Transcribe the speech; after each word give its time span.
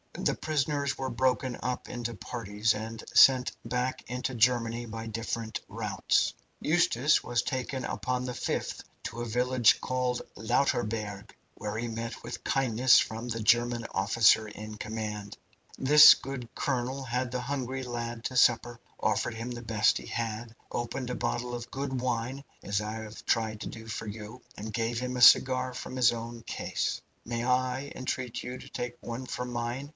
The 0.13 0.35
prisoners 0.35 0.97
were 0.97 1.09
broken 1.11 1.57
up 1.63 1.87
into 1.87 2.13
parties, 2.15 2.73
and 2.73 3.01
sent 3.13 3.51
back 3.63 4.03
into 4.07 4.33
Germany 4.35 4.85
by 4.85 5.07
different 5.07 5.61
routes. 5.69 6.33
Eustace 6.59 7.23
was 7.23 7.43
taken 7.43 7.85
upon 7.85 8.25
the 8.25 8.33
5th 8.33 8.83
to 9.03 9.21
a 9.21 9.25
village 9.25 9.79
called 9.79 10.21
Lauterburg, 10.35 11.31
where 11.53 11.77
he 11.77 11.87
met 11.87 12.23
with 12.23 12.43
kindness 12.43 12.99
from 12.99 13.29
the 13.29 13.39
German 13.41 13.85
officer 13.93 14.47
in 14.47 14.75
command. 14.75 15.37
This 15.77 16.15
good 16.15 16.49
colonel 16.55 17.03
had 17.03 17.31
the 17.31 17.41
hungry 17.41 17.83
lad 17.83 18.23
to 18.25 18.35
supper, 18.35 18.79
offered 18.99 19.35
him 19.35 19.51
the 19.51 19.61
best 19.61 19.97
he 19.97 20.07
had, 20.07 20.55
opened 20.71 21.09
a 21.09 21.15
bottle 21.15 21.53
of 21.53 21.71
good 21.71 22.01
wine, 22.01 22.43
as 22.63 22.81
I 22.81 22.93
have 22.93 23.23
tried 23.25 23.61
to 23.61 23.69
do 23.69 23.87
for 23.87 24.07
you, 24.07 24.41
and 24.57 24.73
gave 24.73 24.99
him 24.99 25.15
a 25.15 25.21
cigar 25.21 25.73
from 25.73 25.95
his 25.95 26.11
own 26.11 26.41
case. 26.41 27.01
Might 27.23 27.43
I 27.45 27.91
entreat 27.95 28.43
you 28.43 28.57
to 28.57 28.67
take 28.69 28.97
one 28.99 29.25
from 29.25 29.51
mine?" 29.53 29.89